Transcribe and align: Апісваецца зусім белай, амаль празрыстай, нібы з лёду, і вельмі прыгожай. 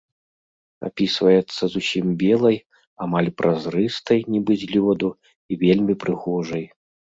Апісваецца 0.87 1.61
зусім 1.73 2.05
белай, 2.23 2.57
амаль 3.07 3.29
празрыстай, 3.43 4.19
нібы 4.33 4.53
з 4.65 4.73
лёду, 4.75 5.09
і 5.21 5.53
вельмі 5.67 5.93
прыгожай. 6.07 6.69